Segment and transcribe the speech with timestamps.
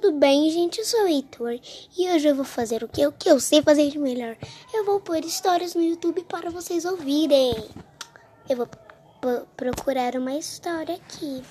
[0.00, 0.78] tudo bem, gente?
[0.78, 1.58] Eu sou o Heitor
[1.96, 4.36] e hoje eu vou fazer o que, o que eu sei fazer de melhor.
[4.72, 7.52] Eu vou pôr histórias no YouTube para vocês ouvirem.
[8.48, 8.68] Eu vou
[9.56, 11.42] procurar uma história aqui.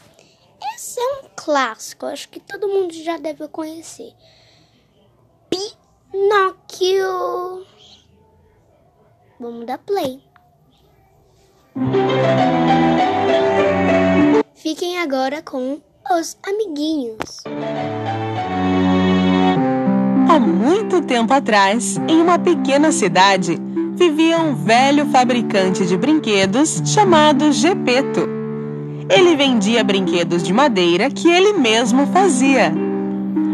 [0.74, 4.14] Esse é um clássico, acho que todo mundo já deve conhecer.
[6.10, 7.68] Pinóquio.
[9.42, 10.24] Vamos dar play.
[14.56, 17.44] Fiquem agora com os amiguinhos.
[20.30, 23.58] Há muito tempo atrás, em uma pequena cidade,
[23.96, 28.28] vivia um velho fabricante de brinquedos chamado Gepeto.
[29.10, 32.74] Ele vendia brinquedos de madeira que ele mesmo fazia.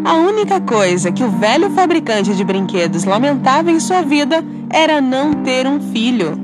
[0.04, 5.32] A única coisa que o velho fabricante de brinquedos lamentava em sua vida era não
[5.44, 6.36] ter um filho.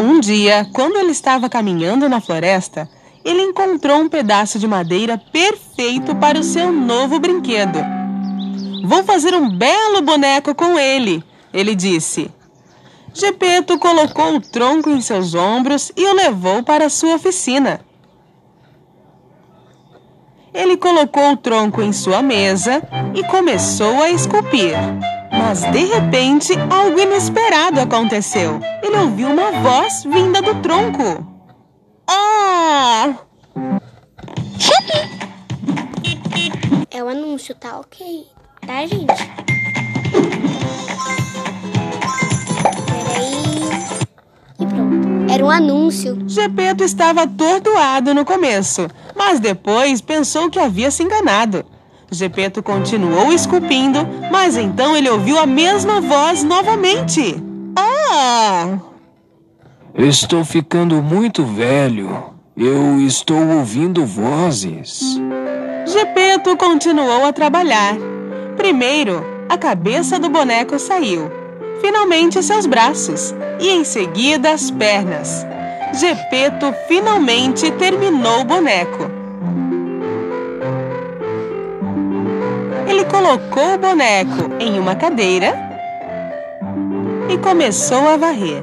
[0.00, 2.90] Um dia, quando ele estava caminhando na floresta,
[3.24, 8.01] ele encontrou um pedaço de madeira perfeito para o seu novo brinquedo.
[8.84, 11.22] Vou fazer um belo boneco com ele,
[11.54, 12.30] ele disse.
[13.14, 17.80] Gepeto colocou o tronco em seus ombros e o levou para sua oficina.
[20.52, 22.82] Ele colocou o tronco em sua mesa
[23.14, 24.74] e começou a esculpir.
[25.30, 28.60] Mas de repente, algo inesperado aconteceu.
[28.82, 31.26] Ele ouviu uma voz vinda do tronco.
[32.06, 33.14] Ah!
[36.90, 38.26] É o anúncio, tá ok?
[38.66, 39.06] Tá, gente?
[42.96, 43.62] Peraí.
[44.60, 45.32] E pronto.
[45.32, 46.18] Era um anúncio.
[46.28, 51.64] Gepeto estava atordoado no começo, mas depois pensou que havia se enganado.
[52.10, 57.42] Gepeto continuou esculpindo, mas então ele ouviu a mesma voz novamente.
[57.74, 58.78] Ah!
[59.94, 62.32] Estou ficando muito velho.
[62.56, 65.18] Eu estou ouvindo vozes.
[65.86, 67.96] Gepeto continuou a trabalhar.
[68.62, 71.28] Primeiro, a cabeça do boneco saiu,
[71.80, 75.44] finalmente seus braços e em seguida as pernas.
[75.92, 79.10] Gepeto finalmente terminou o boneco.
[82.86, 85.58] Ele colocou o boneco em uma cadeira
[87.28, 88.62] e começou a varrer.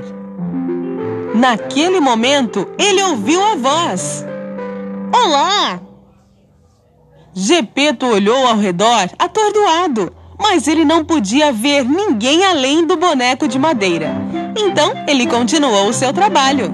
[1.35, 4.25] Naquele momento, ele ouviu a voz:
[5.13, 5.88] Olá!
[7.41, 13.57] Gepeto olhou ao redor, atordoado, mas ele não podia ver ninguém além do boneco de
[13.57, 14.11] madeira.
[14.57, 16.69] Então, ele continuou o seu trabalho.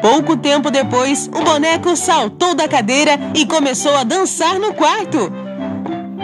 [0.00, 5.32] Pouco tempo depois, o boneco saltou da cadeira e começou a dançar no quarto.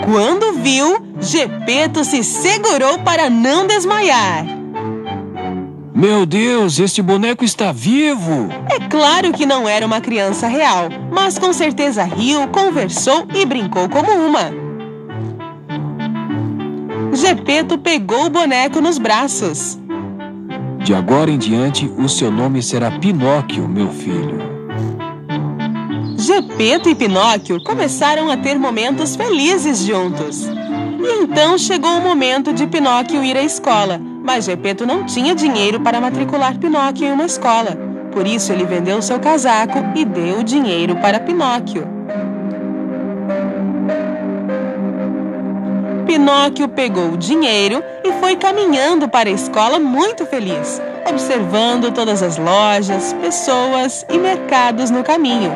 [0.04, 4.59] Quando viu, Gepeto se segurou para não desmaiar.
[5.94, 8.48] Meu Deus, este boneco está vivo!
[8.70, 13.88] É claro que não era uma criança real, mas com certeza riu, conversou e brincou
[13.88, 14.52] como uma.
[17.12, 19.78] Gepeto pegou o boneco nos braços.
[20.78, 24.38] De agora em diante, o seu nome será Pinóquio, meu filho.
[26.16, 30.46] Gepeto e Pinóquio começaram a ter momentos felizes juntos.
[30.46, 35.80] E então chegou o momento de Pinóquio ir à escola mas Gepeto não tinha dinheiro
[35.80, 37.76] para matricular Pinóquio em uma escola.
[38.12, 41.84] Por isso, ele vendeu seu casaco e deu o dinheiro para Pinóquio.
[46.06, 52.38] Pinóquio pegou o dinheiro e foi caminhando para a escola muito feliz, observando todas as
[52.38, 55.50] lojas, pessoas e mercados no caminho.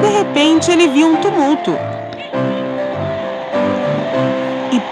[0.00, 1.72] De repente, ele viu um tumulto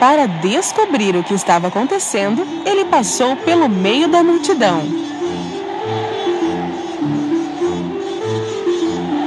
[0.03, 4.83] para descobrir o que estava acontecendo, ele passou pelo meio da multidão.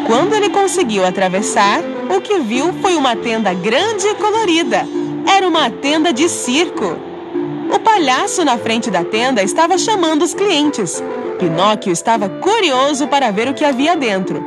[0.05, 1.79] Quando ele conseguiu atravessar,
[2.13, 4.85] o que viu foi uma tenda grande e colorida.
[5.25, 6.97] Era uma tenda de circo.
[7.73, 11.01] O palhaço na frente da tenda estava chamando os clientes.
[11.39, 14.43] Pinóquio estava curioso para ver o que havia dentro,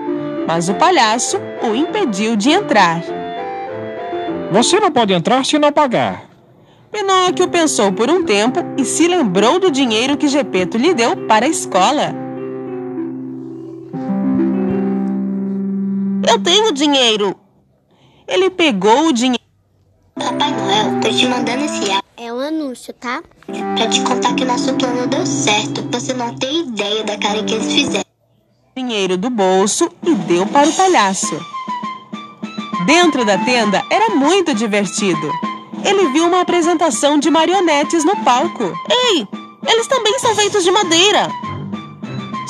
[0.47, 3.18] mas o palhaço o impediu de entrar.
[4.51, 6.29] Você não pode entrar se não pagar.
[6.91, 11.45] Pinóquio pensou por um tempo e se lembrou do dinheiro que Gepeto lhe deu para
[11.45, 12.15] a escola.
[16.27, 17.37] Eu tenho dinheiro!
[18.27, 19.43] Ele pegou o dinheiro.
[20.15, 22.09] Papai Noel, tô te mandando esse áudio.
[22.17, 23.23] É um anúncio, tá?
[23.47, 25.83] Pra te contar que nosso plano deu certo.
[25.93, 28.05] Você não tem ideia da cara que eles fizeram.
[28.77, 31.58] Dinheiro do bolso e deu para o palhaço.
[32.89, 35.31] Dentro da tenda era muito divertido.
[35.85, 38.73] Ele viu uma apresentação de marionetes no palco.
[38.91, 39.29] Ei,
[39.67, 41.29] eles também são feitos de madeira.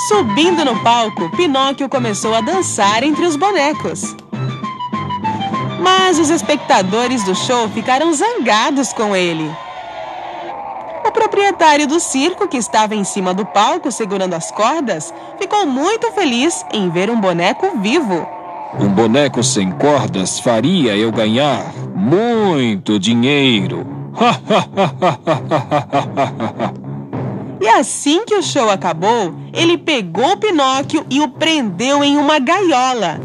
[0.06, 4.14] Subindo no palco, Pinóquio começou a dançar entre os bonecos.
[5.82, 9.50] Mas os espectadores do show ficaram zangados com ele.
[11.04, 16.12] O proprietário do circo, que estava em cima do palco segurando as cordas, ficou muito
[16.12, 18.37] feliz em ver um boneco vivo.
[18.80, 23.86] Um boneco sem cordas faria eu ganhar muito dinheiro.
[27.60, 33.20] E assim que o show acabou, ele pegou Pinóquio e o prendeu em uma gaiola.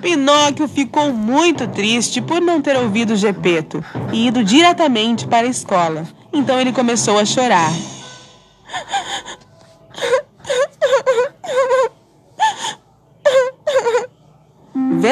[0.00, 6.08] Pinóquio ficou muito triste por não ter ouvido Gepeto e ido diretamente para a escola.
[6.32, 7.70] Então ele começou a chorar.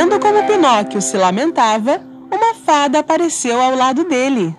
[0.01, 2.01] Vendo como Pinóquio se lamentava,
[2.31, 4.57] uma fada apareceu ao lado dele.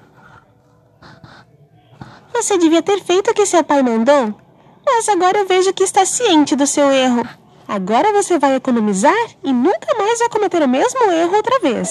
[2.33, 4.35] Você devia ter feito o que seu pai mandou.
[4.85, 7.25] Mas agora eu vejo que está ciente do seu erro.
[7.65, 11.89] Agora você vai economizar e nunca mais vai cometer o mesmo erro outra vez.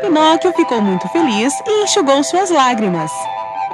[0.00, 3.12] Pinóquio ficou muito feliz e enxugou suas lágrimas.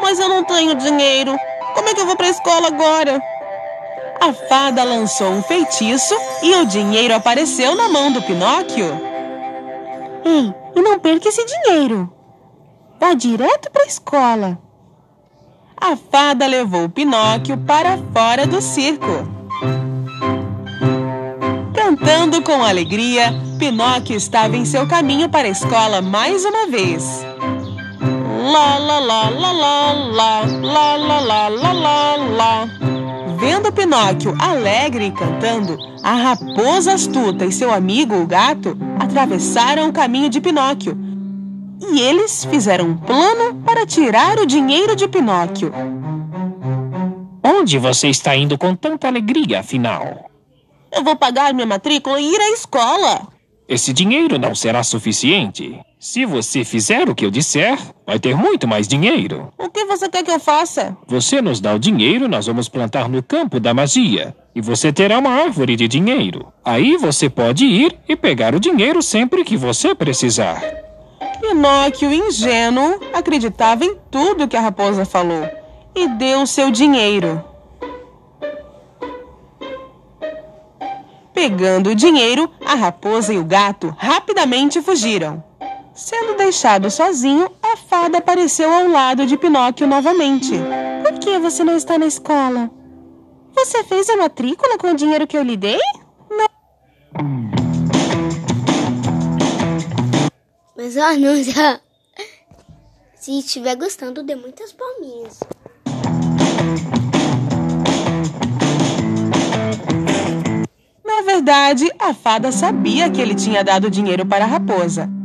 [0.02, 1.34] Mas eu não tenho dinheiro.
[1.74, 3.18] Como é que eu vou para a escola agora?
[4.20, 9.05] A fada lançou um feitiço e o dinheiro apareceu na mão do Pinóquio.
[10.26, 12.12] Ei, e não perca esse dinheiro.
[12.98, 14.58] Vá direto para a escola.
[15.76, 19.06] A fada levou Pinóquio para fora do circo.
[21.72, 27.24] Cantando com alegria, Pinóquio estava em seu caminho para a escola mais uma vez.
[28.52, 32.85] Lá, lá, lá, lá, lá, lá, lá, lá, lá, lá, lá, lá.
[33.38, 39.92] Vendo Pinóquio alegre e cantando, a raposa astuta e seu amigo, o gato, atravessaram o
[39.92, 40.96] caminho de Pinóquio
[41.80, 45.72] e eles fizeram um plano para tirar o dinheiro de Pinóquio.
[47.42, 50.30] Onde você está indo com tanta alegria, afinal?
[50.90, 53.28] Eu vou pagar minha matrícula e ir à escola.
[53.68, 55.78] Esse dinheiro não será suficiente.
[56.08, 57.76] Se você fizer o que eu disser,
[58.06, 59.52] vai ter muito mais dinheiro.
[59.58, 60.96] O que você quer que eu faça?
[61.08, 64.32] Você nos dá o dinheiro, nós vamos plantar no campo da magia.
[64.54, 66.46] E você terá uma árvore de dinheiro.
[66.64, 70.62] Aí você pode ir e pegar o dinheiro sempre que você precisar.
[71.40, 75.50] Pinóquio, ingênuo, acreditava em tudo que a raposa falou
[75.92, 77.42] e deu o seu dinheiro.
[81.34, 85.42] Pegando o dinheiro, a raposa e o gato rapidamente fugiram.
[85.96, 90.52] Sendo deixado sozinho, a fada apareceu ao lado de Pinóquio novamente.
[91.02, 92.70] Por que você não está na escola?
[93.54, 95.78] Você fez a matrícula com o dinheiro que eu lhe dei?
[96.30, 96.46] Não.
[100.76, 101.80] Mas ó, não já.
[103.14, 105.40] Se estiver gostando, dê muitas palminhas.
[111.02, 115.15] Na verdade, a fada sabia que ele tinha dado dinheiro para a raposa.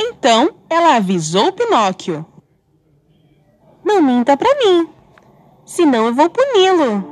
[0.00, 2.24] Então, ela avisou Pinóquio.
[3.84, 4.88] Não minta para mim,
[5.66, 7.04] senão eu vou puni-lo.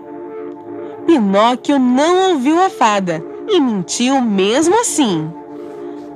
[1.04, 5.28] Pinóquio não ouviu a fada e mentiu mesmo assim.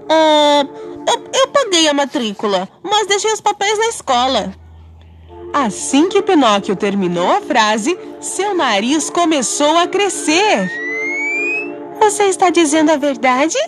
[0.09, 0.65] Ah,
[1.09, 4.55] eu, eu paguei a matrícula, mas deixei os papéis na escola.
[5.53, 10.71] Assim que Pinóquio terminou a frase, seu nariz começou a crescer.
[11.99, 13.59] Você está dizendo a verdade?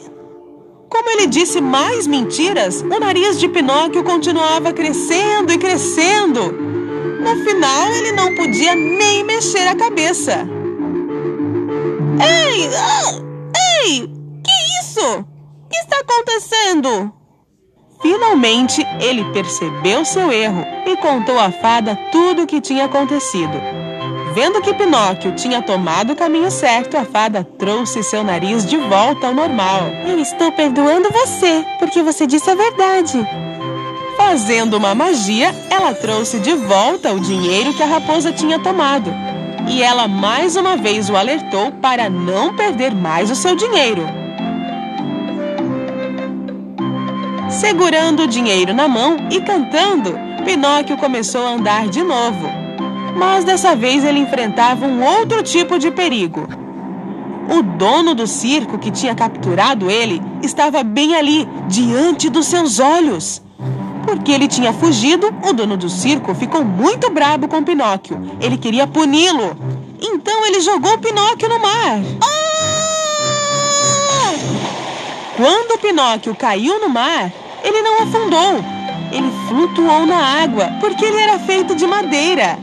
[0.92, 6.52] Como ele disse mais mentiras, o nariz de Pinóquio continuava crescendo e crescendo.
[6.52, 10.46] No final, ele não podia nem mexer a cabeça.
[12.20, 12.68] Ei!
[12.76, 13.22] Ah,
[13.80, 14.00] ei!
[14.02, 15.00] Que isso?
[15.00, 17.10] O que está acontecendo?
[18.02, 23.81] Finalmente, ele percebeu seu erro e contou à fada tudo o que tinha acontecido.
[24.34, 29.26] Vendo que Pinóquio tinha tomado o caminho certo, a fada trouxe seu nariz de volta
[29.26, 29.82] ao normal.
[30.06, 33.18] Eu estou perdoando você, porque você disse a verdade.
[34.16, 39.12] Fazendo uma magia, ela trouxe de volta o dinheiro que a raposa tinha tomado.
[39.68, 44.02] E ela mais uma vez o alertou para não perder mais o seu dinheiro.
[47.50, 52.61] Segurando o dinheiro na mão e cantando, Pinóquio começou a andar de novo.
[53.16, 56.48] Mas dessa vez ele enfrentava um outro tipo de perigo.
[57.48, 63.42] O dono do circo que tinha capturado ele estava bem ali, diante dos seus olhos.
[64.06, 68.20] Porque ele tinha fugido, o dono do circo ficou muito brabo com Pinóquio.
[68.40, 69.56] Ele queria puni-lo.
[70.00, 72.00] Então ele jogou Pinóquio no mar.
[72.22, 72.42] Ah!
[75.36, 78.64] Quando Pinóquio caiu no mar, ele não afundou.
[79.10, 82.58] Ele flutuou na água porque ele era feito de madeira.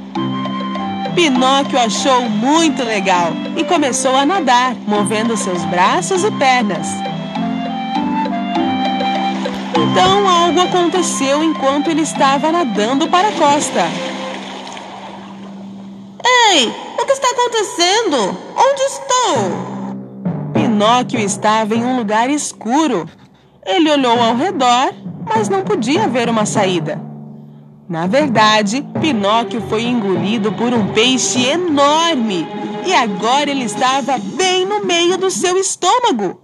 [1.16, 6.88] Pinóquio achou muito legal e começou a nadar, movendo seus braços e pernas.
[9.76, 13.88] Então algo aconteceu enquanto ele estava nadando para a costa.
[16.52, 18.38] Ei, o que está acontecendo?
[18.56, 19.70] Onde estou?
[20.54, 23.08] Pinóquio estava em um lugar escuro.
[23.66, 24.94] Ele olhou ao redor,
[25.26, 27.09] mas não podia ver uma saída.
[27.90, 32.48] Na verdade, Pinóquio foi engolido por um peixe enorme
[32.86, 36.40] e agora ele estava bem no meio do seu estômago.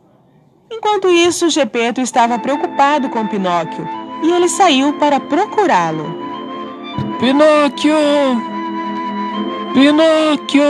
[0.72, 3.88] Enquanto isso, Gepeto estava preocupado com Pinóquio
[4.24, 6.18] e ele saiu para procurá-lo.
[7.20, 7.94] Pinóquio!
[9.72, 10.64] Pinóquio!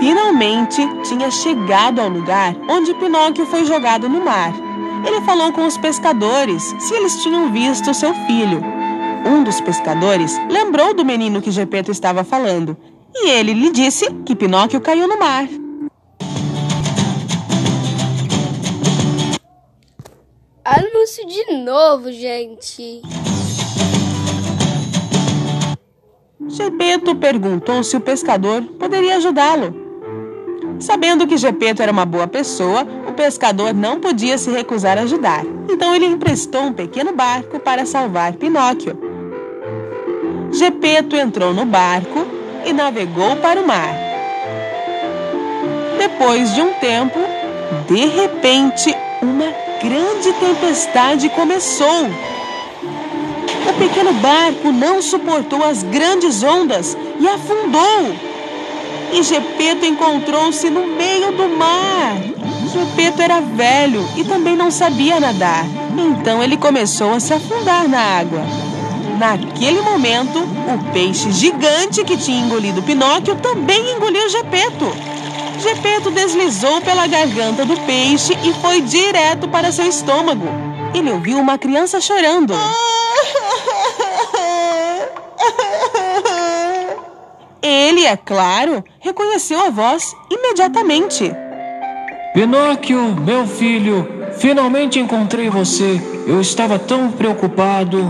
[0.00, 4.63] Finalmente tinha chegado ao lugar onde Pinóquio foi jogado no mar.
[5.06, 8.62] Ele falou com os pescadores se eles tinham visto seu filho.
[9.26, 12.76] Um dos pescadores lembrou do menino que Gepeto estava falando
[13.14, 15.48] e ele lhe disse que Pinóquio caiu no mar.
[20.64, 23.02] Anúncio de novo, gente.
[26.48, 29.74] Gepeto perguntou se o pescador poderia ajudá-lo.
[30.80, 35.44] Sabendo que Gepeto era uma boa pessoa, pescador não podia se recusar a ajudar.
[35.68, 38.96] Então ele emprestou um pequeno barco para salvar Pinóquio.
[40.52, 42.26] Gepeto entrou no barco
[42.64, 43.94] e navegou para o mar.
[45.98, 47.18] Depois de um tempo,
[47.88, 49.52] de repente, uma
[49.82, 52.06] grande tempestade começou.
[53.68, 58.14] O pequeno barco não suportou as grandes ondas e afundou.
[59.12, 62.33] E Gepeto encontrou-se no meio do mar.
[62.74, 65.64] Gepeto era velho e também não sabia nadar.
[65.96, 68.40] Então ele começou a se afundar na água.
[69.16, 74.92] Naquele momento, o peixe gigante que tinha engolido Pinóquio também engoliu Gepeto.
[75.60, 80.48] Gepeto deslizou pela garganta do peixe e foi direto para seu estômago.
[80.92, 82.54] Ele ouviu uma criança chorando.
[87.62, 91.32] Ele, é claro, reconheceu a voz imediatamente.
[92.34, 96.02] Pinóquio, meu filho, finalmente encontrei você.
[96.26, 98.00] Eu estava tão preocupado.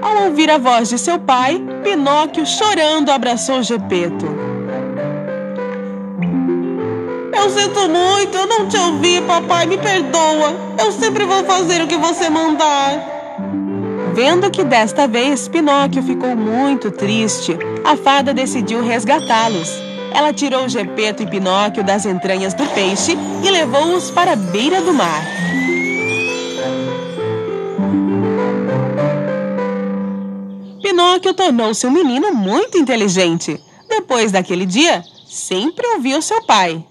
[0.00, 4.24] Ao ouvir a voz de seu pai, Pinóquio, chorando, abraçou Gepeto.
[7.34, 10.54] Eu sinto muito, eu não te ouvi, papai, me perdoa.
[10.78, 13.04] Eu sempre vou fazer o que você mandar.
[14.14, 19.89] Vendo que desta vez Pinóquio ficou muito triste, a fada decidiu resgatá-los.
[20.12, 24.92] Ela tirou Gepeto e Pinóquio das entranhas do peixe e levou-os para a beira do
[24.92, 25.24] mar.
[30.82, 33.58] Pinóquio tornou-se um menino muito inteligente.
[33.88, 36.84] Depois daquele dia, sempre ouviu seu pai.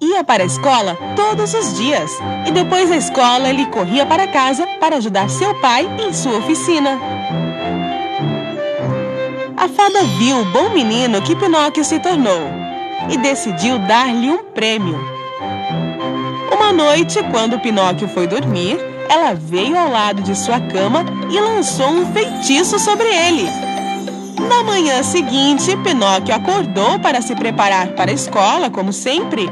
[0.00, 2.10] Ia para a escola todos os dias
[2.46, 6.98] e depois da escola ele corria para casa para ajudar seu pai em sua oficina.
[9.60, 12.48] A fada viu o bom menino que Pinóquio se tornou
[13.10, 14.98] e decidiu dar-lhe um prêmio.
[16.50, 21.90] Uma noite, quando Pinóquio foi dormir, ela veio ao lado de sua cama e lançou
[21.90, 23.46] um feitiço sobre ele.
[24.48, 29.46] Na manhã seguinte, Pinóquio acordou para se preparar para a escola, como sempre.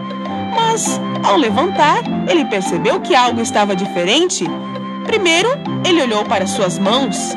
[0.56, 4.46] Mas, ao levantar, ele percebeu que algo estava diferente.
[5.04, 5.50] Primeiro,
[5.86, 7.36] ele olhou para suas mãos.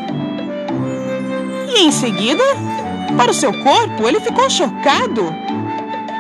[1.74, 2.44] E em seguida,
[3.16, 5.34] para o seu corpo, ele ficou chocado.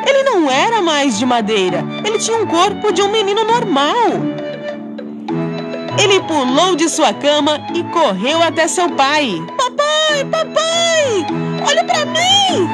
[0.07, 4.07] Ele não era mais de madeira, ele tinha um corpo de um menino normal.
[6.01, 9.29] Ele pulou de sua cama e correu até seu pai.
[9.57, 11.25] Papai, papai,
[11.67, 12.69] olhe para mim!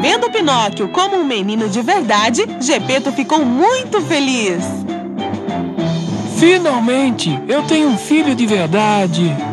[0.00, 4.62] Vendo Pinóquio como um menino de verdade, Gepeto ficou muito feliz.
[6.38, 9.49] Finalmente, eu tenho um filho de verdade.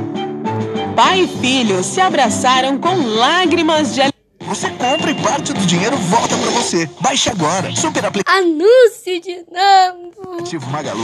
[0.97, 4.01] Pai e filho se abraçaram com lágrimas de
[4.39, 6.89] Você compra e parte do dinheiro volta para você.
[6.99, 7.69] Baixe agora.
[7.75, 10.21] Super Anúncio de novo.
[10.23, 11.03] aplicativo Magalu.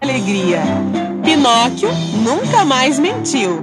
[0.00, 0.60] alegria.
[1.22, 1.90] Pinóquio
[2.24, 3.62] nunca mais mentiu.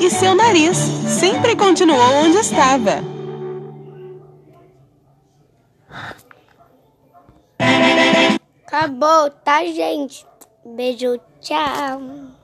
[0.00, 0.76] E seu nariz
[1.08, 3.02] sempre continuou onde estava.
[8.64, 10.24] Acabou, tá, gente?
[10.64, 12.35] Beijo, tchau.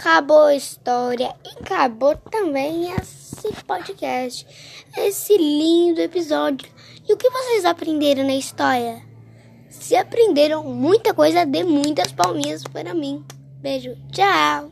[0.00, 4.46] Acabou a história e acabou também esse podcast,
[4.96, 6.70] esse lindo episódio.
[7.06, 9.02] E o que vocês aprenderam na história?
[9.68, 13.24] Se aprenderam muita coisa, dê muitas palminhas para mim.
[13.60, 14.70] Beijo, tchau.